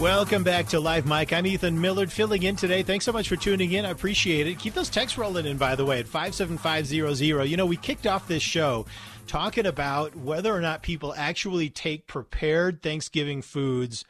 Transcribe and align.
Welcome 0.00 0.44
back 0.44 0.66
to 0.68 0.80
Live 0.80 1.04
Mic. 1.04 1.30
I'm 1.30 1.46
Ethan 1.46 1.78
Millard 1.78 2.10
filling 2.10 2.44
in 2.44 2.56
today. 2.56 2.82
Thanks 2.82 3.04
so 3.04 3.12
much 3.12 3.28
for 3.28 3.36
tuning 3.36 3.72
in. 3.72 3.84
I 3.84 3.90
appreciate 3.90 4.46
it. 4.46 4.58
Keep 4.58 4.72
those 4.72 4.88
texts 4.88 5.18
rolling 5.18 5.44
in, 5.44 5.58
by 5.58 5.74
the 5.74 5.84
way, 5.84 5.98
at 5.98 6.08
57500. 6.08 7.44
You 7.44 7.58
know, 7.58 7.66
we 7.66 7.76
kicked 7.76 8.06
off 8.06 8.26
this 8.26 8.42
show 8.42 8.86
talking 9.26 9.66
about 9.66 10.16
whether 10.16 10.54
or 10.54 10.62
not 10.62 10.80
people 10.80 11.12
actually 11.18 11.68
take 11.68 12.06
prepared 12.06 12.80
Thanksgiving 12.80 13.42
foods 13.42 14.06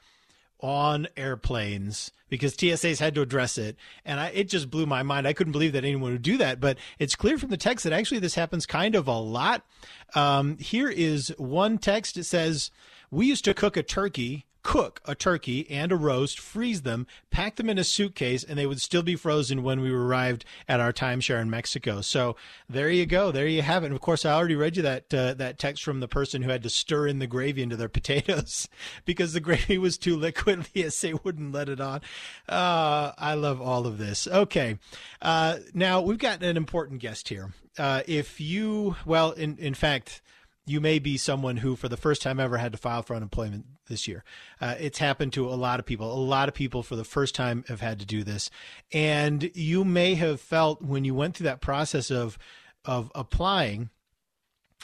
on 0.61 1.08
airplanes 1.16 2.12
because 2.29 2.54
TSA's 2.54 3.00
had 3.00 3.16
to 3.16 3.20
address 3.20 3.59
it. 3.59 3.75
And 4.04 4.20
I, 4.20 4.29
it 4.29 4.48
just 4.48 4.70
blew 4.70 4.86
my 4.86 5.02
mind. 5.02 5.27
I 5.27 5.32
couldn't 5.32 5.52
believe 5.52 5.72
that 5.72 5.84
anyone 5.84 6.12
would 6.12 6.22
do 6.22 6.38
that. 6.38 6.61
But 6.61 6.79
it's 7.00 7.16
clear 7.16 7.36
from 7.36 7.50
the 7.50 7.57
text 7.57 7.82
that 7.82 7.93
actually 7.93 8.20
this 8.20 8.36
happens 8.36 8.64
kind 8.64 8.95
of 8.95 9.09
a 9.09 9.18
lot. 9.18 9.66
Um, 10.14 10.57
here 10.59 10.88
is 10.88 11.34
one 11.36 11.79
text. 11.79 12.16
It 12.16 12.25
says, 12.27 12.70
We 13.11 13.27
used 13.27 13.45
to 13.46 13.54
cook 13.54 13.77
a 13.77 13.82
turkey 13.82 14.46
cook 14.62 15.00
a 15.04 15.14
turkey 15.14 15.68
and 15.70 15.92
a 15.92 15.96
roast, 15.96 16.38
freeze 16.38 16.82
them, 16.82 17.06
pack 17.30 17.56
them 17.56 17.70
in 17.70 17.78
a 17.78 17.84
suitcase, 17.84 18.45
and 18.45 18.59
they 18.59 18.66
would 18.66 18.80
still 18.80 19.02
be 19.02 19.16
frozen 19.16 19.62
when 19.62 19.80
we 19.80 19.91
arrived 19.91 20.45
at 20.68 20.80
our 20.80 20.92
timeshare 20.92 21.41
in 21.41 21.51
Mexico. 21.51 22.01
So 22.01 22.37
there 22.68 22.91
you 22.91 23.06
go. 23.06 23.30
There 23.30 23.46
you 23.46 23.62
have 23.62 23.82
it. 23.82 23.87
And 23.87 23.95
of 23.95 24.01
course, 24.01 24.24
I 24.24 24.32
already 24.32 24.56
read 24.56 24.77
you 24.77 24.82
that 24.82 25.12
uh, 25.12 25.34
that 25.34 25.59
text 25.59 25.82
from 25.82 26.01
the 26.01 26.09
person 26.09 26.42
who 26.42 26.51
had 26.51 26.62
to 26.62 26.70
stir 26.70 27.06
in 27.06 27.18
the 27.18 27.27
gravy 27.27 27.62
into 27.62 27.77
their 27.77 27.88
potatoes 28.01 28.68
because 29.04 29.32
the 29.32 29.41
gravy 29.41 29.78
was 29.78 29.98
too 29.98 30.16
liquid. 30.16 30.66
TSA 30.77 31.20
wouldn't 31.24 31.52
let 31.52 31.68
it 31.68 31.80
on. 31.80 32.01
Uh, 32.48 33.12
I 33.16 33.34
love 33.34 33.60
all 33.60 33.87
of 33.87 33.98
this. 33.98 34.27
Okay, 34.27 34.79
uh, 35.23 35.59
now 35.74 36.01
we've 36.01 36.18
got 36.18 36.42
an 36.42 36.56
important 36.56 37.01
guest 37.01 37.29
here. 37.29 37.52
Uh, 37.79 38.02
if 38.06 38.40
you, 38.40 38.96
well, 39.04 39.32
in 39.32 39.56
in 39.59 39.74
fact 39.74 40.23
you 40.66 40.80
may 40.80 40.98
be 40.98 41.16
someone 41.16 41.59
who, 41.59 41.74
for 41.77 41.88
the 41.88 41.96
first 41.96 42.23
time 42.23 42.38
ever, 42.38 42.59
had 42.59 42.73
to 42.73 42.78
file 42.78 43.02
for 43.02 43.16
unemployment 43.16 43.66
this 43.88 44.06
year. 44.06 44.24
Uh, 44.60 44.74
it's 44.78 44.98
happened 44.98 45.32
to 45.32 45.48
a 45.48 45.56
lot 45.56 45.80
of 45.80 45.87
people. 45.87 46.12
A 46.12 46.14
lot 46.14 46.48
of 46.48 46.55
people, 46.55 46.82
for 46.82 46.96
the 46.96 47.05
first 47.05 47.34
time, 47.34 47.64
have 47.68 47.80
had 47.80 47.98
to 48.01 48.06
do 48.06 48.23
this, 48.23 48.51
and 48.92 49.51
you 49.54 49.85
may 49.85 50.15
have 50.15 50.40
felt 50.40 50.82
when 50.82 51.04
you 51.04 51.15
went 51.15 51.37
through 51.37 51.45
that 51.45 51.60
process 51.60 52.10
of 52.10 52.38
of 52.85 53.10
applying, 53.15 53.90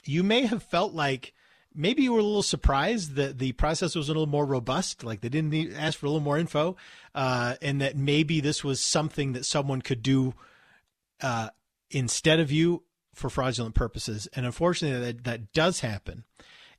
you 0.04 0.22
may 0.22 0.46
have 0.46 0.62
felt 0.62 0.92
like 0.92 1.32
maybe 1.74 2.02
you 2.02 2.12
were 2.12 2.20
a 2.20 2.22
little 2.22 2.42
surprised 2.42 3.14
that 3.14 3.38
the 3.38 3.52
process 3.52 3.94
was 3.94 4.08
a 4.08 4.12
little 4.12 4.26
more 4.26 4.46
robust, 4.46 5.04
like 5.04 5.20
they 5.20 5.28
didn't 5.28 5.50
need, 5.50 5.72
ask 5.74 5.98
for 5.98 6.06
a 6.06 6.08
little 6.08 6.20
more 6.20 6.38
info, 6.38 6.76
uh, 7.14 7.54
and 7.60 7.80
that 7.80 7.96
maybe 7.96 8.40
this 8.40 8.64
was 8.64 8.80
something 8.80 9.34
that 9.34 9.44
someone 9.44 9.82
could 9.82 10.02
do 10.02 10.34
uh, 11.22 11.50
instead 11.90 12.40
of 12.40 12.50
you 12.50 12.82
for 13.16 13.30
fraudulent 13.30 13.74
purposes. 13.74 14.28
And 14.34 14.46
unfortunately, 14.46 15.00
that, 15.00 15.24
that 15.24 15.52
does 15.52 15.80
happen. 15.80 16.24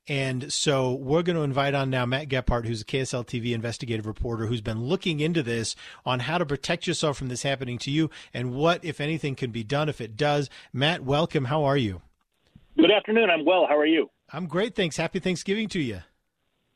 And 0.08 0.54
so 0.54 0.94
we're 0.94 1.24
going 1.24 1.36
to 1.36 1.42
invite 1.42 1.74
on 1.74 1.90
now 1.90 2.06
Matt 2.06 2.30
Gephardt, 2.30 2.66
who's 2.66 2.82
a 2.82 2.86
KSL 2.86 3.26
TV 3.26 3.52
investigative 3.52 4.06
reporter 4.06 4.46
who's 4.46 4.62
been 4.62 4.82
looking 4.82 5.20
into 5.20 5.44
this 5.44 5.76
on 6.06 6.22
how 6.22 6.38
to 6.38 6.46
protect 6.46 6.88
yourself 6.88 7.18
from 7.18 7.28
this 7.28 7.44
happening 7.44 7.78
to 7.80 7.92
you 7.92 8.10
and 8.34 8.54
what, 8.54 8.86
if 8.86 9.02
anything, 9.02 9.36
can 9.36 9.52
be 9.52 9.66
done 9.66 9.90
if 9.90 10.00
it 10.00 10.16
does. 10.16 10.50
Matt, 10.72 11.04
welcome. 11.04 11.46
How 11.46 11.66
are 11.66 11.76
you? 11.76 12.02
Good 12.78 12.92
afternoon. 12.92 13.30
I'm 13.30 13.44
well. 13.44 13.66
How 13.68 13.78
are 13.78 13.86
you? 13.86 14.10
I'm 14.32 14.48
great. 14.48 14.76
Thanks. 14.76 14.96
Happy 14.96 15.20
Thanksgiving 15.20 15.68
to 15.70 15.82
you. 15.82 16.02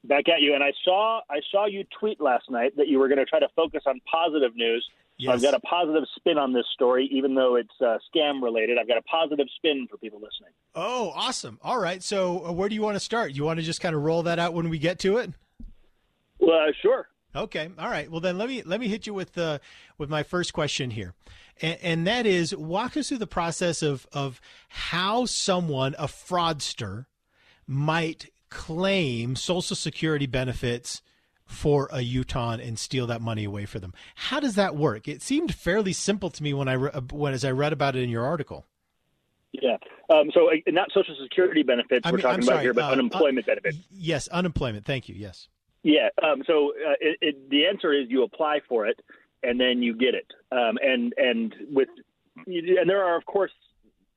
Back 0.04 0.30
at 0.30 0.42
you. 0.42 0.56
And 0.56 0.64
I 0.64 0.72
saw 0.84 1.22
I 1.30 1.42
saw 1.52 1.66
you 1.66 1.84
tweet 2.00 2.20
last 2.20 2.50
night 2.50 2.76
that 2.78 2.88
you 2.88 2.98
were 2.98 3.08
going 3.08 3.20
to 3.20 3.26
try 3.26 3.40
to 3.40 3.50
focus 3.56 3.84
on 3.86 4.00
positive 4.12 4.56
news 4.56 4.88
Yes. 5.22 5.30
So 5.30 5.34
I've 5.34 5.42
got 5.44 5.54
a 5.54 5.60
positive 5.60 6.04
spin 6.16 6.40
on 6.40 6.52
this 6.52 6.66
story, 6.74 7.08
even 7.12 7.36
though 7.36 7.56
it's 7.56 7.70
uh, 7.80 8.00
scam 8.10 8.42
related. 8.42 8.80
I've 8.80 8.88
got 8.88 8.98
a 8.98 9.04
positive 9.04 9.46
spin 9.56 9.88
for 9.88 9.98
people 9.98 10.18
listening. 10.18 10.50
Oh, 10.74 11.12
awesome! 11.14 11.60
All 11.62 11.80
right, 11.80 12.02
so 12.02 12.48
uh, 12.48 12.52
where 12.52 12.68
do 12.68 12.74
you 12.74 12.82
want 12.82 12.96
to 12.96 13.00
start? 13.00 13.34
You 13.34 13.44
want 13.44 13.60
to 13.60 13.64
just 13.64 13.82
kind 13.82 13.96
of 13.96 14.02
roll 14.02 14.24
that 14.24 14.40
out 14.40 14.56
when 14.56 14.68
we 14.70 14.80
get 14.80 14.98
to 15.00 15.18
it? 15.18 15.30
Well, 16.40 16.70
uh, 16.70 16.72
sure. 16.82 17.08
Okay, 17.36 17.70
all 17.78 17.90
right. 17.90 18.10
Well, 18.10 18.20
then 18.20 18.40
let 18.40 18.50
me 18.50 18.64
let 18.64 18.80
me 18.80 18.88
hit 18.88 19.06
you 19.06 19.14
with 19.14 19.38
uh, 19.38 19.60
with 20.00 20.10
my 20.10 20.24
first 20.24 20.54
question 20.54 20.90
here, 20.90 21.14
and, 21.62 21.78
and 21.84 22.08
that 22.08 22.26
is 22.26 22.56
walk 22.56 22.98
us 22.98 23.10
through 23.10 23.20
the 23.20 23.28
process 23.28 23.84
of 23.84 24.08
of 24.12 24.42
how 24.70 25.26
someone, 25.26 25.94
a 26.00 26.08
fraudster, 26.08 27.06
might 27.68 28.32
claim 28.52 29.36
Social 29.36 29.76
Security 29.76 30.28
benefits 30.28 31.02
for 31.46 31.90
a 31.92 32.02
Utah 32.02 32.52
and 32.52 32.78
steal 32.78 33.08
that 33.08 33.22
money 33.22 33.44
away 33.44 33.66
for 33.66 33.80
them. 33.80 33.94
How 34.16 34.40
does 34.40 34.56
that 34.56 34.76
work? 34.76 35.08
It 35.08 35.24
seemed 35.24 35.54
fairly 35.54 35.94
simple 35.94 36.30
to 36.30 36.44
me 36.44 36.54
when 36.54 36.68
I 36.68 36.74
re- 36.74 36.92
when 37.12 37.34
as 37.34 37.44
I 37.44 37.52
read 37.52 37.74
about 37.74 37.96
it 37.96 38.04
in 38.04 38.10
your 38.10 38.26
article. 38.26 38.68
Yeah. 39.52 39.78
Um, 40.10 40.32
so 40.34 40.50
uh, 40.50 40.56
not 40.68 40.90
Social 40.94 41.16
Security 41.22 41.64
benefits 41.64 42.06
I 42.06 42.12
we're 42.12 42.20
talking 42.20 42.44
about 42.44 42.62
here, 42.62 42.74
but 42.74 42.86
uh, 42.86 42.92
unemployment 42.92 43.48
uh, 43.48 43.56
benefits. 43.56 43.78
Yes, 43.92 44.28
unemployment. 44.30 44.86
Thank 44.86 45.10
you. 45.10 45.16
Yes. 45.16 45.48
Yeah. 45.84 46.10
Um, 46.24 46.44
so 46.46 46.70
uh, 46.70 46.94
it, 47.02 47.18
it, 47.22 47.50
the 47.50 47.66
answer 47.66 47.92
is 47.92 48.08
you 48.10 48.24
apply 48.24 48.60
for 48.70 48.86
it 48.88 49.00
and 49.44 49.60
then 49.60 49.82
you 49.82 49.96
get 49.96 50.14
it. 50.14 50.28
Um, 50.52 50.78
and 50.82 51.14
and 51.18 51.54
with 51.72 51.90
and 52.48 52.90
there 52.90 53.04
are 53.04 53.18
of 53.18 53.26
course 53.26 53.52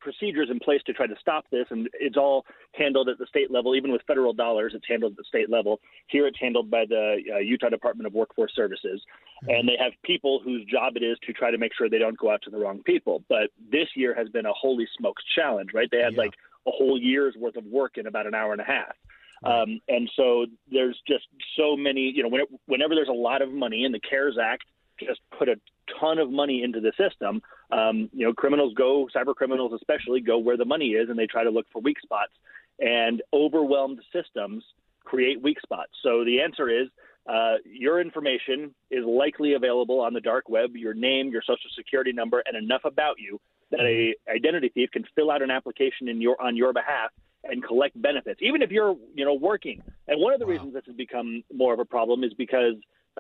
procedures 0.05 0.49
in 0.51 0.61
place 0.61 0.81
to 0.87 0.93
try 0.93 1.07
to 1.07 1.17
stop 1.21 1.47
this, 1.51 1.67
and 1.71 1.89
it's 1.95 2.17
all 2.17 2.47
handled 2.73 3.09
at 3.09 3.19
the 3.19 3.27
state 3.27 3.51
level. 3.51 3.75
Even 3.75 3.91
with 3.91 4.03
federal 4.07 4.33
dollars, 4.33 4.73
it's 4.77 4.87
handled 4.87 5.13
at 5.13 5.17
the 5.17 5.25
state 5.25 5.51
level. 5.51 5.81
Here, 6.07 6.27
it's 6.29 6.39
handled 6.39 6.71
by 6.71 6.85
the 6.89 7.17
uh, 7.35 7.39
Utah 7.39 7.71
Department 7.71 8.07
of 8.07 8.13
Workforce 8.13 8.55
Services, 8.55 9.03
mm-hmm. 9.43 9.51
and 9.51 9.69
they 9.69 9.77
have 9.81 9.93
people 10.05 10.41
whose 10.45 10.65
job 10.67 10.97
it 10.97 11.03
is 11.03 11.19
to 11.27 11.33
try 11.33 11.51
to 11.51 11.59
make 11.59 11.73
sure 11.75 11.89
they 11.89 11.99
don't 11.99 12.19
go 12.19 12.31
out 12.31 12.43
to 12.43 12.51
the 12.51 12.59
wrong 12.59 12.83
people. 12.85 13.25
But 13.29 13.51
this 13.73 13.89
year 13.97 14.15
has 14.15 14.29
been 14.29 14.47
a 14.47 14.53
holy 14.53 14.87
smokes 14.97 15.25
challenge, 15.35 15.71
right? 15.75 15.89
They 15.91 16.03
had 16.03 16.13
yeah. 16.13 16.21
like 16.21 16.35
a 16.69 16.71
whole 16.71 16.99
year's 17.01 17.35
worth 17.35 17.57
of 17.57 17.65
work 17.65 17.99
in 17.99 18.07
about 18.07 18.27
an 18.27 18.35
hour 18.35 18.53
and 18.53 18.61
a 18.61 18.65
half. 18.65 18.95
Um, 19.43 19.81
and 19.89 20.11
so 20.17 20.47
there's 20.71 20.99
just 21.07 21.27
so 21.57 21.77
many, 21.77 22.13
you 22.15 22.23
know, 22.23 22.31
when 22.31 22.41
it, 22.43 22.49
whenever 22.67 22.95
there's 22.95 23.09
a 23.09 23.13
lot 23.13 23.43
of 23.43 23.53
money, 23.53 23.85
and 23.85 23.95
the 23.95 24.01
CARES 24.01 24.39
Act 24.43 24.65
just 24.99 25.21
put 25.37 25.49
a 25.49 25.57
ton 26.01 26.19
of 26.19 26.31
money 26.31 26.63
into 26.63 26.81
the 26.81 26.93
system. 26.99 27.43
Um, 27.71 28.09
you 28.13 28.27
know, 28.27 28.33
criminals 28.33 28.75
go, 28.75 29.09
cyber 29.15 29.35
criminals 29.35 29.73
especially, 29.75 30.21
go 30.21 30.39
where 30.39 30.57
the 30.57 30.65
money 30.65 30.91
is, 30.91 31.09
and 31.09 31.19
they 31.19 31.27
try 31.27 31.45
to 31.45 31.51
look 31.51 31.67
for 31.73 31.81
weak 31.81 32.01
spots. 32.03 32.33
And 32.79 33.23
overwhelmed 33.33 34.01
systems 34.13 34.65
create 35.05 35.41
weak 35.43 35.61
spots. 35.61 35.93
So 36.03 36.25
the 36.25 36.41
answer 36.41 36.69
is 36.69 36.89
uh, 37.27 37.55
your 37.65 38.01
information 38.01 38.75
is 38.91 39.05
likely 39.05 39.55
available 39.55 40.01
on 40.01 40.13
the 40.13 40.21
dark 40.21 40.49
web, 40.49 40.77
your 40.77 40.95
name, 40.95 41.31
your 41.31 41.43
social 41.43 41.71
security 41.77 42.13
number, 42.13 42.43
and 42.45 42.57
enough 42.57 42.85
about 42.85 43.17
you 43.19 43.41
that 43.71 43.81
a 43.81 44.15
identity 44.31 44.71
thief 44.75 44.91
can 44.93 45.05
fill 45.15 45.31
out 45.31 45.43
an 45.43 45.51
application 45.51 46.09
in 46.09 46.21
your 46.21 46.41
on 46.41 46.57
your 46.57 46.73
behalf 46.73 47.11
and 47.45 47.63
collect 47.63 48.01
benefits, 48.01 48.41
even 48.43 48.63
if 48.63 48.71
you're 48.71 48.97
you 49.15 49.25
know 49.25 49.35
working. 49.35 49.83
And 50.07 50.21
one 50.21 50.33
of 50.33 50.39
the 50.41 50.47
wow. 50.47 50.53
reasons 50.53 50.75
this 50.75 50.85
has 50.87 50.97
become 50.97 51.43
more 51.53 51.73
of 51.73 51.81
a 51.81 51.85
problem 51.85 52.25
is 52.25 52.35
because 52.35 52.75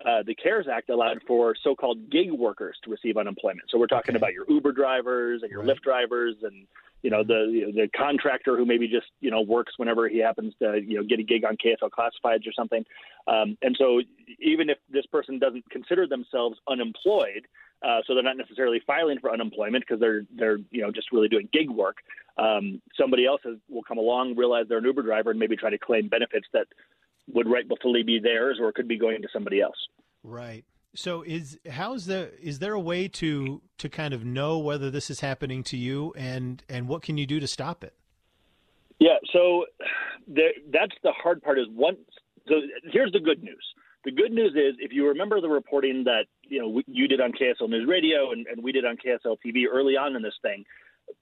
uh, 0.05 0.23
the 0.27 0.35
CARES 0.35 0.67
Act 0.71 0.91
allowed 0.91 1.21
for 1.27 1.55
so-called 1.63 2.11
gig 2.11 2.33
workers 2.33 2.77
to 2.85 2.91
receive 2.91 3.17
unemployment. 3.17 3.71
So 3.71 3.79
we're 3.79 3.87
talking 3.87 4.17
okay. 4.17 4.19
about 4.19 4.33
your 4.33 4.45
Uber 4.49 4.73
drivers 4.73 5.43
and 5.43 5.51
your 5.51 5.63
right. 5.63 5.77
Lyft 5.77 5.83
drivers, 5.83 6.35
and 6.43 6.67
you 7.03 7.11
know 7.11 7.23
the 7.23 7.73
the 7.75 7.89
contractor 7.97 8.57
who 8.57 8.67
maybe 8.67 8.89
just 8.89 9.07
you 9.21 9.31
know 9.31 9.41
works 9.41 9.75
whenever 9.77 10.09
he 10.09 10.19
happens 10.19 10.53
to 10.61 10.81
you 10.85 10.97
know 10.97 11.05
get 11.05 11.21
a 11.21 11.23
gig 11.23 11.45
on 11.45 11.57
KSL 11.57 11.91
Classifieds 11.91 12.47
or 12.47 12.53
something. 12.57 12.85
Um, 13.29 13.57
and 13.63 13.77
so 13.79 14.01
even 14.41 14.69
if 14.69 14.79
this 14.91 15.07
person 15.07 15.39
doesn't 15.39 15.71
consider 15.71 16.09
themselves 16.09 16.59
unemployed, 16.69 17.47
uh, 17.83 18.01
so 18.07 18.15
they're 18.15 18.23
not 18.25 18.37
necessarily 18.37 18.81
filing 18.85 19.21
for 19.21 19.33
unemployment 19.33 19.85
because 19.87 20.01
they're 20.01 20.23
they're 20.35 20.59
you 20.71 20.83
know 20.83 20.91
just 20.91 21.13
really 21.13 21.29
doing 21.29 21.49
gig 21.53 21.71
work. 21.71 21.99
Um, 22.37 22.83
somebody 22.99 23.27
else 23.27 23.43
has, 23.45 23.59
will 23.69 23.85
come 23.85 23.99
along, 23.99 24.35
realize 24.35 24.67
they're 24.69 24.79
an 24.79 24.85
Uber 24.85 25.03
driver, 25.03 25.31
and 25.31 25.39
maybe 25.39 25.57
try 25.57 25.71
to 25.71 25.79
claim 25.79 26.09
benefits 26.09 26.49
that 26.53 26.67
would 27.33 27.49
rightfully 27.49 28.03
be 28.03 28.19
theirs 28.19 28.59
or 28.61 28.69
it 28.69 28.75
could 28.75 28.89
be 28.89 28.99
going 28.99 29.23
to 29.23 29.29
somebody 29.33 29.61
else. 29.61 29.77
Right. 30.23 30.65
So 30.95 31.23
is 31.23 31.59
how 31.69 31.95
is 31.95 32.07
there 32.07 32.31
is 32.41 32.61
there 32.61 32.75
a 32.75 32.81
way 32.81 33.09
to 33.09 33.61
to 33.79 33.89
kind 33.89 34.15
of 34.15 34.25
know 34.25 34.59
whether 34.59 34.91
this 34.91 35.11
is 35.11 35.21
happening 35.21 35.65
to 35.65 35.77
you 35.77 36.15
and 36.17 36.63
and 36.69 36.89
what 36.89 37.03
can 37.03 37.19
you 37.19 37.27
do 37.27 37.41
to 37.41 37.47
stop 37.47 37.83
it? 37.83 37.95
Yeah, 39.01 39.17
so 39.33 39.67
there, 40.29 40.53
that's 40.73 40.95
the 41.03 41.13
hard 41.13 41.43
part 41.43 41.59
is 41.59 41.67
once 41.71 41.99
so 42.49 42.55
here's 42.93 43.13
the 43.13 43.21
good 43.21 43.43
news. 43.43 43.65
The 44.05 44.13
good 44.13 44.33
news 44.33 44.53
is 44.53 44.77
if 44.79 44.93
you 44.93 45.09
remember 45.09 45.41
the 45.41 45.49
reporting 45.49 46.05
that 46.05 46.27
you 46.43 46.61
know 46.61 46.83
you 46.87 47.09
did 47.09 47.21
on 47.21 47.33
KSL 47.33 47.69
News 47.69 47.89
Radio 47.89 48.31
and, 48.31 48.47
and 48.47 48.63
we 48.63 48.71
did 48.71 48.85
on 48.85 48.97
KSL 48.97 49.37
TV 49.45 49.65
early 49.71 49.97
on 49.97 50.15
in 50.15 50.23
this 50.23 50.35
thing, 50.43 50.65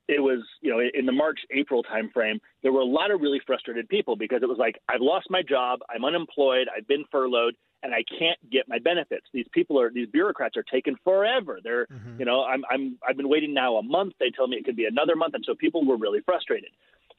it 0.08 0.20
was 0.20 0.40
you 0.60 0.70
know 0.70 0.80
in 0.80 1.06
the 1.06 1.12
March 1.12 1.40
April 1.50 1.82
timeframe 1.82 2.40
there 2.62 2.72
were 2.72 2.80
a 2.80 2.84
lot 2.84 3.10
of 3.10 3.20
really 3.20 3.40
frustrated 3.46 3.88
people 3.88 4.16
because 4.16 4.42
it 4.42 4.48
was 4.48 4.58
like 4.58 4.78
I've 4.88 5.00
lost 5.00 5.26
my 5.30 5.42
job, 5.42 5.80
I'm 5.88 6.04
unemployed, 6.04 6.68
I've 6.74 6.86
been 6.86 7.04
furloughed, 7.10 7.54
and 7.82 7.94
I 7.94 8.04
can't 8.18 8.38
get 8.50 8.68
my 8.68 8.78
benefits. 8.78 9.26
These 9.32 9.46
people 9.52 9.80
are 9.80 9.90
these 9.90 10.08
bureaucrats 10.08 10.56
are 10.56 10.64
taking 10.64 10.96
forever. 11.04 11.60
They're 11.62 11.86
mm-hmm. 11.86 12.18
you 12.18 12.24
know 12.24 12.44
I'm 12.44 12.62
I'm 12.70 12.98
I've 13.06 13.16
been 13.16 13.28
waiting 13.28 13.54
now 13.54 13.76
a 13.76 13.82
month. 13.82 14.14
They 14.20 14.30
tell 14.30 14.48
me 14.48 14.56
it 14.56 14.64
could 14.64 14.76
be 14.76 14.86
another 14.86 15.16
month, 15.16 15.34
and 15.34 15.44
so 15.46 15.54
people 15.54 15.84
were 15.84 15.96
really 15.96 16.20
frustrated. 16.24 16.70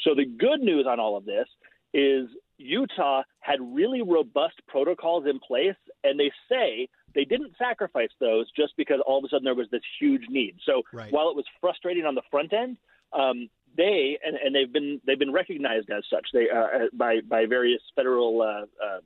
So 0.02 0.16
the 0.16 0.26
good 0.26 0.60
news 0.60 0.86
on 0.88 1.00
all 1.00 1.18
of 1.18 1.26
this 1.26 1.48
is 1.94 2.28
Utah 2.58 3.24
had 3.40 3.60
really 3.62 4.02
robust 4.02 4.56
protocols 4.68 5.26
in 5.28 5.40
place, 5.40 5.76
and 6.04 6.20
they 6.20 6.32
say 6.50 6.88
they 7.16 7.26
didn't 7.26 7.54
sacrifice 7.58 8.10
those 8.20 8.52
just 8.52 8.76
because 8.78 9.00
all 9.06 9.20
of 9.20 9.24
a 9.24 9.30
sudden 9.30 9.46
there 9.46 9.56
was 9.56 9.68
this 9.72 9.82
huge 10.00 10.24
need. 10.30 10.56
So 10.66 10.82
right. 10.92 11.12
while 11.12 11.30
it 11.30 11.36
was 11.36 11.46
frustrating 11.62 12.06
on 12.06 12.16
the 12.16 12.24
front 12.32 12.54
end, 12.54 12.78
um, 13.14 13.50
they 13.76 14.18
and, 14.26 14.36
and 14.38 14.56
they've 14.56 14.72
been 14.72 15.02
they've 15.06 15.20
been 15.20 15.34
recognized 15.34 15.90
as 15.90 16.04
such 16.10 16.28
they 16.34 16.48
uh, 16.50 16.88
by 16.94 17.22
by 17.22 17.46
various 17.46 17.82
federal 17.96 18.42
uh, 18.42 18.66
uh, 18.84 19.00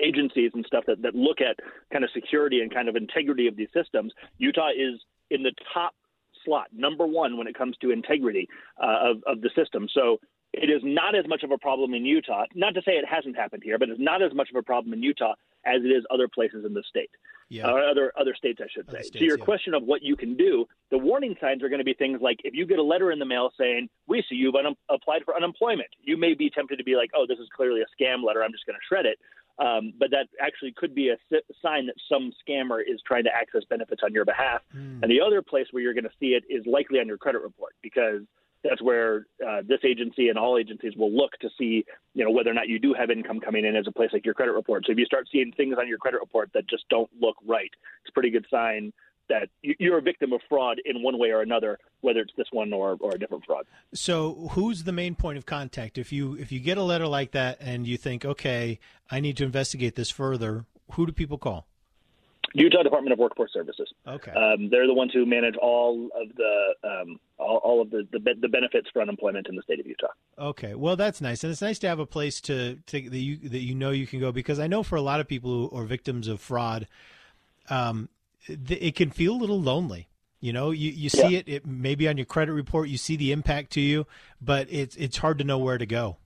agencies 0.00 0.50
and 0.54 0.64
stuff 0.66 0.84
that, 0.86 1.02
that 1.02 1.14
look 1.14 1.40
at 1.40 1.56
kind 1.92 2.04
of 2.04 2.10
security 2.12 2.60
and 2.60 2.72
kind 2.72 2.88
of 2.88 2.96
integrity 2.96 3.46
of 3.46 3.56
these 3.56 3.68
systems, 3.72 4.12
Utah 4.38 4.70
is 4.70 5.00
in 5.30 5.42
the 5.42 5.52
top 5.72 5.94
slot, 6.44 6.66
number 6.72 7.06
one 7.06 7.36
when 7.38 7.46
it 7.46 7.56
comes 7.56 7.76
to 7.80 7.90
integrity 7.90 8.48
uh, 8.82 9.10
of, 9.10 9.22
of 9.26 9.40
the 9.40 9.50
system. 9.56 9.88
So 9.92 10.18
it 10.52 10.70
is 10.70 10.82
not 10.84 11.14
as 11.14 11.26
much 11.26 11.42
of 11.42 11.50
a 11.50 11.58
problem 11.58 11.94
in 11.94 12.04
Utah. 12.04 12.44
Not 12.54 12.74
to 12.74 12.82
say 12.82 12.92
it 12.92 13.04
hasn't 13.08 13.36
happened 13.36 13.62
here, 13.64 13.78
but 13.78 13.88
it's 13.88 14.00
not 14.00 14.22
as 14.22 14.34
much 14.34 14.50
of 14.50 14.56
a 14.56 14.62
problem 14.62 14.92
in 14.92 15.02
Utah 15.02 15.34
as 15.66 15.82
it 15.84 15.88
is 15.88 16.04
other 16.10 16.28
places 16.28 16.64
in 16.64 16.74
the 16.74 16.82
state, 16.88 17.10
yeah. 17.48 17.70
or 17.70 17.82
other 17.82 18.12
other 18.18 18.34
states, 18.34 18.60
I 18.62 18.66
should 18.74 18.90
say. 18.90 19.02
States, 19.02 19.18
so 19.18 19.24
your 19.24 19.38
yeah. 19.38 19.44
question 19.44 19.74
of 19.74 19.84
what 19.84 20.02
you 20.02 20.16
can 20.16 20.36
do, 20.36 20.66
the 20.90 20.98
warning 20.98 21.34
signs 21.40 21.62
are 21.62 21.68
going 21.68 21.78
to 21.78 21.84
be 21.84 21.94
things 21.94 22.20
like 22.20 22.38
if 22.44 22.54
you 22.54 22.66
get 22.66 22.78
a 22.78 22.82
letter 22.82 23.12
in 23.12 23.18
the 23.18 23.24
mail 23.24 23.50
saying 23.58 23.88
we 24.06 24.22
see 24.28 24.36
you've 24.36 24.54
un- 24.54 24.76
applied 24.90 25.24
for 25.24 25.36
unemployment, 25.36 25.88
you 26.02 26.16
may 26.16 26.34
be 26.34 26.50
tempted 26.50 26.76
to 26.76 26.84
be 26.84 26.96
like, 26.96 27.10
oh, 27.14 27.26
this 27.28 27.38
is 27.38 27.48
clearly 27.54 27.80
a 27.80 28.02
scam 28.02 28.24
letter. 28.24 28.42
I'm 28.42 28.52
just 28.52 28.66
going 28.66 28.76
to 28.76 28.86
shred 28.86 29.06
it. 29.06 29.18
Um, 29.56 29.92
but 29.98 30.10
that 30.10 30.26
actually 30.40 30.74
could 30.76 30.94
be 30.94 31.10
a 31.10 31.16
sign 31.62 31.86
that 31.86 31.94
some 32.08 32.32
scammer 32.42 32.80
is 32.80 33.00
trying 33.06 33.22
to 33.24 33.30
access 33.30 33.62
benefits 33.70 34.02
on 34.04 34.12
your 34.12 34.24
behalf. 34.24 34.62
Mm. 34.76 35.02
And 35.02 35.10
the 35.10 35.20
other 35.20 35.42
place 35.42 35.66
where 35.70 35.80
you're 35.82 35.94
going 35.94 36.04
to 36.04 36.16
see 36.18 36.34
it 36.34 36.42
is 36.50 36.66
likely 36.66 36.98
on 36.98 37.06
your 37.06 37.18
credit 37.18 37.40
report 37.40 37.74
because 37.80 38.22
that's 38.64 38.82
where 38.82 39.26
uh, 39.46 39.60
this 39.66 39.80
agency 39.84 40.28
and 40.28 40.38
all 40.38 40.58
agencies 40.58 40.94
will 40.96 41.12
look 41.12 41.32
to 41.42 41.50
see, 41.58 41.84
you 42.14 42.24
know, 42.24 42.30
whether 42.30 42.50
or 42.50 42.54
not 42.54 42.66
you 42.66 42.78
do 42.78 42.94
have 42.94 43.10
income 43.10 43.38
coming 43.38 43.64
in 43.64 43.76
as 43.76 43.86
a 43.86 43.92
place 43.92 44.10
like 44.12 44.24
your 44.24 44.34
credit 44.34 44.52
report. 44.52 44.84
So 44.86 44.92
if 44.92 44.98
you 44.98 45.04
start 45.04 45.28
seeing 45.30 45.52
things 45.52 45.76
on 45.78 45.86
your 45.86 45.98
credit 45.98 46.20
report 46.20 46.50
that 46.54 46.66
just 46.68 46.88
don't 46.88 47.10
look 47.20 47.36
right, 47.46 47.70
it's 48.02 48.08
a 48.08 48.12
pretty 48.12 48.30
good 48.30 48.46
sign 48.50 48.92
that 49.28 49.48
you're 49.62 49.98
a 49.98 50.02
victim 50.02 50.32
of 50.32 50.40
fraud 50.48 50.80
in 50.84 51.02
one 51.02 51.18
way 51.18 51.30
or 51.30 51.40
another, 51.40 51.78
whether 52.00 52.20
it's 52.20 52.32
this 52.36 52.48
one 52.52 52.72
or, 52.72 52.96
or 53.00 53.14
a 53.14 53.18
different 53.18 53.44
fraud. 53.46 53.64
So, 53.94 54.48
who's 54.52 54.84
the 54.84 54.92
main 54.92 55.14
point 55.14 55.38
of 55.38 55.46
contact 55.46 55.96
if 55.96 56.12
you 56.12 56.34
if 56.34 56.52
you 56.52 56.60
get 56.60 56.76
a 56.76 56.82
letter 56.82 57.06
like 57.06 57.30
that 57.32 57.58
and 57.60 57.86
you 57.86 57.96
think, 57.96 58.24
okay, 58.24 58.78
I 59.10 59.20
need 59.20 59.36
to 59.38 59.44
investigate 59.44 59.94
this 59.94 60.10
further? 60.10 60.66
Who 60.92 61.06
do 61.06 61.12
people 61.12 61.38
call? 61.38 61.66
Utah 62.56 62.84
Department 62.84 63.12
of 63.12 63.18
Workforce 63.18 63.52
Services. 63.52 63.92
Okay, 64.06 64.30
um, 64.30 64.70
they're 64.70 64.86
the 64.86 64.94
ones 64.94 65.10
who 65.12 65.26
manage 65.26 65.56
all 65.56 66.08
of 66.14 66.34
the 66.36 66.88
um, 66.88 67.18
all, 67.36 67.56
all, 67.58 67.82
of 67.82 67.90
the, 67.90 68.06
the, 68.12 68.20
the 68.40 68.48
benefits 68.48 68.88
for 68.92 69.02
unemployment 69.02 69.48
in 69.48 69.56
the 69.56 69.62
state 69.62 69.80
of 69.80 69.86
Utah. 69.86 70.06
Okay, 70.38 70.74
well 70.74 70.94
that's 70.94 71.20
nice, 71.20 71.42
and 71.42 71.50
it's 71.50 71.60
nice 71.60 71.80
to 71.80 71.88
have 71.88 71.98
a 71.98 72.06
place 72.06 72.40
to, 72.42 72.76
to 72.86 73.10
that 73.10 73.18
you 73.18 73.36
that 73.48 73.58
you 73.58 73.74
know 73.74 73.90
you 73.90 74.06
can 74.06 74.20
go 74.20 74.30
because 74.30 74.60
I 74.60 74.68
know 74.68 74.84
for 74.84 74.96
a 74.96 75.02
lot 75.02 75.18
of 75.18 75.26
people 75.26 75.68
who 75.68 75.76
are 75.76 75.84
victims 75.84 76.28
of 76.28 76.40
fraud, 76.40 76.86
um, 77.68 78.08
it 78.46 78.94
can 78.94 79.10
feel 79.10 79.34
a 79.34 79.38
little 79.38 79.60
lonely. 79.60 80.08
You 80.40 80.52
know, 80.52 80.70
you, 80.70 80.90
you 80.90 81.08
see 81.08 81.28
yeah. 81.28 81.38
it, 81.38 81.48
it 81.48 81.66
maybe 81.66 82.06
on 82.06 82.18
your 82.18 82.26
credit 82.26 82.52
report, 82.52 82.88
you 82.88 82.98
see 82.98 83.16
the 83.16 83.32
impact 83.32 83.72
to 83.72 83.80
you, 83.80 84.06
but 84.40 84.68
it's 84.70 84.94
it's 84.94 85.16
hard 85.16 85.38
to 85.38 85.44
know 85.44 85.58
where 85.58 85.78
to 85.78 85.86
go. 85.86 86.18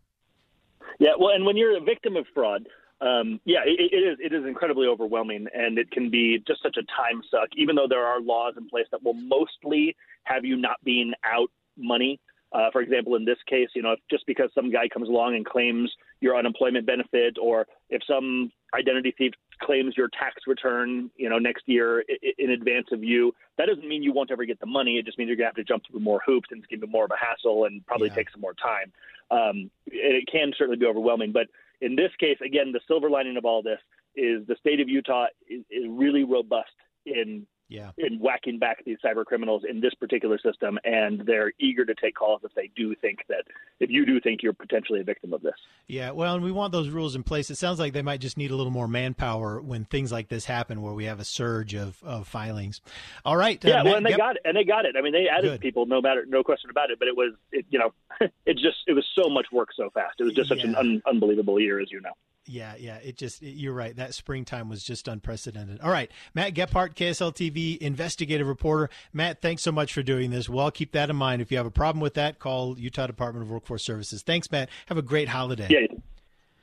Yeah, 0.99 1.11
well, 1.19 1.35
and 1.35 1.47
when 1.47 1.57
you're 1.57 1.77
a 1.77 1.81
victim 1.81 2.17
of 2.17 2.27
fraud, 2.35 2.67
um, 3.01 3.41
yeah, 3.45 3.61
it, 3.65 3.93
it 3.93 3.97
is 3.97 4.19
it 4.21 4.33
is 4.33 4.45
incredibly 4.45 4.87
overwhelming, 4.87 5.47
and 5.55 5.79
it 5.79 5.91
can 5.91 6.11
be 6.11 6.43
just 6.47 6.63
such 6.63 6.77
a 6.77 6.83
time 6.83 7.23
suck. 7.31 7.49
Even 7.57 7.77
though 7.77 7.87
there 7.89 8.05
are 8.05 8.21
laws 8.21 8.55
in 8.57 8.69
place 8.69 8.87
that 8.91 9.03
will 9.03 9.15
mostly 9.15 9.95
have 10.25 10.45
you 10.45 10.57
not 10.57 10.83
being 10.85 11.13
out 11.25 11.51
money. 11.77 12.21
Uh, 12.51 12.71
for 12.73 12.81
example, 12.81 13.15
in 13.15 13.27
this 13.27 13.37
case, 13.47 13.69
you 13.75 13.83
know, 13.83 13.93
if 13.93 13.99
just 14.11 14.27
because 14.27 14.51
some 14.55 14.71
guy 14.73 14.89
comes 14.89 15.09
along 15.09 15.37
and 15.37 15.45
claims 15.45 15.93
your 16.21 16.35
unemployment 16.35 16.87
benefit, 16.87 17.37
or 17.41 17.67
if 17.91 18.01
some 18.09 18.51
identity 18.75 19.15
thief 19.17 19.33
claims 19.61 19.95
your 19.97 20.09
tax 20.09 20.43
return, 20.47 21.11
you 21.17 21.29
know, 21.29 21.39
next 21.39 21.65
year 21.67 22.05
in 22.39 22.51
advance 22.51 22.87
of 22.91 23.05
you, 23.05 23.35
that 23.59 23.67
doesn't 23.67 23.87
mean 23.87 24.03
you 24.03 24.13
won't 24.13 24.31
ever 24.31 24.45
get 24.45 24.59
the 24.61 24.67
money. 24.67 24.97
It 24.97 25.05
just 25.05 25.19
means 25.19 25.29
you're 25.29 25.37
gonna 25.37 25.49
have 25.49 25.57
to 25.57 25.65
jump 25.65 25.83
through 25.91 26.01
more 26.01 26.21
hoops 26.25 26.49
and 26.51 26.59
it's 26.59 26.67
gonna 26.69 26.87
be 26.87 26.91
more 26.91 27.05
of 27.05 27.11
a 27.11 27.19
hassle 27.23 27.65
and 27.65 27.85
probably 27.87 28.09
yeah. 28.09 28.15
take 28.15 28.31
some 28.31 28.41
more 28.41 28.55
time. 28.55 28.93
Um, 29.31 29.71
it 29.87 30.27
can 30.31 30.53
certainly 30.57 30.79
be 30.79 30.87
overwhelming, 30.87 31.33
but 31.33 31.49
in 31.81 31.97
this 31.97 32.11
case, 32.19 32.39
again, 32.45 32.73
the 32.73 32.81
silver 32.87 33.11
lining 33.11 33.37
of 33.37 33.45
all 33.45 33.63
this 33.63 33.79
is 34.17 34.47
the 34.47 34.57
state 34.59 34.81
of 34.81 34.89
Utah 34.89 35.27
is, 35.49 35.63
is 35.71 35.85
really 35.89 36.25
robust 36.25 36.71
in 37.07 37.47
yeah. 37.69 37.91
in 37.99 38.19
whacking 38.19 38.59
back 38.59 38.83
these 38.85 38.97
cyber 39.05 39.25
criminals 39.25 39.63
in 39.69 39.81
this 39.81 39.95
particular 39.95 40.39
system, 40.39 40.79
and 40.85 41.21
they're 41.27 41.53
eager 41.61 41.85
to 41.85 41.95
take 41.95 42.15
calls 42.15 42.41
if 42.45 42.53
they 42.55 42.71
do 42.75 42.95
think 42.97 43.19
that 43.29 43.45
if 43.81 43.91
you 43.91 44.05
do 44.05 44.21
think 44.21 44.43
you're 44.43 44.53
potentially 44.53 45.01
a 45.01 45.05
victim 45.05 45.33
of 45.33 45.43
this. 45.43 45.55
Yeah, 45.87 46.11
well, 46.11 46.35
and 46.35 46.45
we 46.45 46.53
want 46.53 46.73
those 46.73 46.89
rules 46.89 47.15
in 47.15 47.23
place. 47.23 47.51
It 47.51 47.57
sounds 47.57 47.79
like 47.79 47.93
they 47.93 48.03
might 48.03 48.21
just 48.21 48.37
need 48.37 48.51
a 48.51 48.57
little 48.57 48.73
more 48.73 48.89
manpower 48.89 49.61
when 49.61 49.85
things 49.85 50.11
like 50.13 50.29
this 50.29 50.45
happen, 50.45 50.83
where 50.83 50.93
we 50.93 51.05
have 51.05 51.21
a 51.21 51.25
surge 51.25 51.75
of, 51.75 52.03
of 52.03 52.27
filings. 52.27 52.81
All 53.25 53.37
right. 53.37 53.65
Uh, 53.65 53.69
yeah, 53.69 53.81
uh, 53.81 53.85
well, 53.85 53.95
and 53.97 54.07
they 54.07 54.11
yep. 54.11 54.19
got 54.19 54.37
it, 54.37 54.43
and 54.45 54.57
they 54.57 54.65
got 54.65 54.85
it. 54.85 54.97
I 54.99 55.03
mean, 55.03 55.13
they 55.13 55.27
added 55.29 55.49
Good. 55.49 55.61
people, 55.61 55.87
no 55.87 56.01
matter, 56.01 56.25
no 56.27 56.43
question 56.43 56.71
about 56.71 56.91
it. 56.91 56.99
But 56.99 57.09
it 57.09 57.17
was, 57.17 57.35
it, 57.53 57.67
you 57.71 57.79
know, 57.79 57.93
it 58.47 58.55
just 58.55 58.79
it 58.87 58.93
was 58.93 59.07
so 59.19 59.29
much 59.29 59.47
work 59.53 59.69
so 59.77 59.91
fast. 59.91 60.17
It 60.21 60.25
was 60.25 60.35
just 60.35 60.49
such 60.49 60.59
yeah. 60.59 60.69
an 60.69 60.77
un- 60.77 61.03
unbelievable 61.07 61.61
year, 61.61 61.81
as 61.81 61.91
you 61.91 62.01
know. 62.01 62.13
Yeah, 62.49 62.75
yeah. 62.79 62.97
It 62.97 63.17
just, 63.17 63.43
it, 63.43 63.51
you're 63.51 63.75
right. 63.75 63.95
That 63.95 64.15
springtime 64.15 64.69
was 64.69 64.83
just 64.83 65.07
unprecedented. 65.07 65.81
All 65.81 65.91
right. 65.91 66.11
Matt 66.35 66.55
Gephardt, 66.55 66.95
KSL 66.95 67.35
TV 67.35 67.77
investigative 67.79 68.47
reporter. 68.47 68.89
Matt, 69.13 69.43
thanks 69.43 69.63
so 69.63 69.71
much 69.71 69.93
for 69.93 70.03
doing 70.03 70.31
this. 70.31 70.49
Well, 70.49 70.71
keep 70.71 70.93
that 70.93 71.11
in 71.11 71.17
mind. 71.17 71.43
If 71.43 71.51
you 71.51 71.59
have 71.59 71.67
a 71.67 71.71
problem 71.71 72.01
with 72.01 72.15
that, 72.15 72.39
call 72.39 72.79
Utah 72.79 73.07
Department 73.07 73.45
of 73.45 73.51
Workforce 73.51 73.68
Services. 73.77 74.23
Thanks, 74.23 74.51
Matt. 74.51 74.71
Have 74.87 74.97
a 74.97 75.03
great 75.03 75.29
holiday. 75.29 75.67
Yeah. 75.69 75.99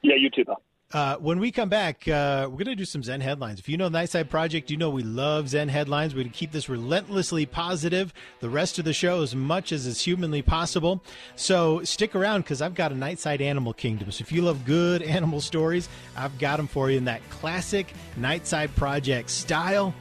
Yeah, 0.02 0.16
you 0.16 0.30
too, 0.30 0.46
pal. 0.46 0.62
Uh, 0.94 1.18
when 1.18 1.40
we 1.40 1.52
come 1.52 1.68
back, 1.68 2.07
uh, 2.07 2.48
we're 2.50 2.63
going 2.63 2.68
to 2.68 2.75
do 2.75 2.86
some 2.86 3.04
Zen 3.04 3.19
headlines. 3.19 3.60
If 3.60 3.68
you 3.68 3.75
know 3.75 3.90
Nightside 3.90 4.30
Project, 4.30 4.69
you 4.69 4.78
know 4.78 4.92
we 4.92 5.04
love 5.04 5.50
Zen 5.50 5.68
headlines. 5.68 6.13
We're 6.13 6.22
going 6.22 6.31
to 6.31 6.38
keep 6.38 6.52
this 6.52 6.69
relentlessly 6.69 7.46
positive 7.46 8.13
the 8.40 8.50
rest 8.50 8.78
of 8.80 8.86
the 8.86 8.94
show 8.94 9.22
as 9.24 9.36
much 9.36 9.72
as 9.72 9.88
is 9.88 10.00
humanly 10.00 10.42
possible. 10.42 11.04
So 11.36 11.84
stick 11.84 12.16
around 12.16 12.42
because 12.42 12.62
I've 12.62 12.75
got 12.75 12.94
a 12.94 12.96
Nightside 12.96 13.42
Animal 13.42 13.74
Kingdom. 13.74 14.12
So 14.12 14.22
if 14.22 14.31
you 14.31 14.44
love 14.44 14.63
good 14.63 15.02
animal 15.18 15.42
stories, 15.42 15.90
I've 16.16 16.38
got 16.38 16.57
them 16.57 16.68
for 16.68 16.90
you 16.90 16.98
in 16.98 17.06
that 17.06 17.28
classic 17.30 17.92
Nightside 18.18 18.74
Project 18.75 19.31
style. 19.31 19.94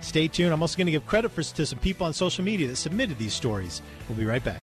Stay 0.00 0.26
tuned. 0.26 0.52
I'm 0.52 0.62
also 0.62 0.78
going 0.78 0.86
to 0.86 0.92
give 0.92 1.06
credit 1.06 1.28
for, 1.28 1.42
to 1.42 1.66
some 1.66 1.78
people 1.78 2.06
on 2.06 2.14
social 2.14 2.42
media 2.42 2.66
that 2.66 2.76
submitted 2.76 3.18
these 3.18 3.34
stories. 3.34 3.82
We'll 4.08 4.18
be 4.18 4.24
right 4.24 4.42
back. 4.42 4.58